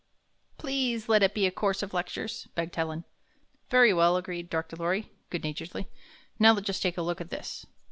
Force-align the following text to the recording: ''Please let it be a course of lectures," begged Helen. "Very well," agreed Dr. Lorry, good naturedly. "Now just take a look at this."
''Please 0.57 1.07
let 1.07 1.21
it 1.21 1.35
be 1.35 1.45
a 1.45 1.51
course 1.51 1.83
of 1.83 1.93
lectures," 1.93 2.47
begged 2.55 2.75
Helen. 2.75 3.03
"Very 3.69 3.93
well," 3.93 4.17
agreed 4.17 4.49
Dr. 4.49 4.75
Lorry, 4.75 5.11
good 5.29 5.43
naturedly. 5.43 5.87
"Now 6.39 6.59
just 6.59 6.81
take 6.81 6.97
a 6.97 7.03
look 7.03 7.21
at 7.21 7.29
this." 7.29 7.67